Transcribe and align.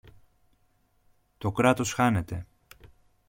Το 1.37 1.51
Κράτος 1.51 1.93
χάνεται! 1.93 2.45